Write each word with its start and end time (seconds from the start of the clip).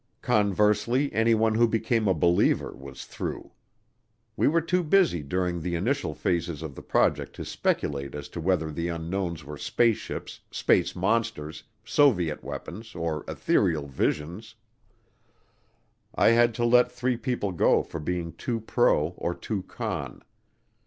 Conversely 0.23 1.13
anyone 1.13 1.53
who 1.53 1.67
became 1.67 2.07
a 2.07 2.15
believer 2.15 2.73
was 2.75 3.05
through. 3.05 3.51
We 4.35 4.47
were 4.47 4.59
too 4.59 4.83
busy 4.83 5.21
during 5.21 5.61
the 5.61 5.75
initial 5.75 6.15
phases 6.15 6.63
of 6.63 6.73
the 6.73 6.81
project 6.81 7.35
to 7.35 7.45
speculate 7.45 8.15
as 8.15 8.27
to 8.29 8.41
whether 8.41 8.71
the 8.71 8.87
unknowns 8.87 9.45
were 9.45 9.59
spaceships, 9.59 10.39
space 10.49 10.95
monsters, 10.95 11.65
Soviet 11.85 12.43
weapons, 12.43 12.95
or 12.95 13.23
ethereal 13.27 13.85
visions. 13.85 14.55
I 16.15 16.29
had 16.29 16.55
to 16.55 16.65
let 16.65 16.91
three 16.91 17.15
people 17.15 17.51
go 17.51 17.83
for 17.83 17.99
being 17.99 18.31
too 18.33 18.59
pro 18.59 19.09
or 19.17 19.35
too 19.35 19.61
con. 19.61 20.23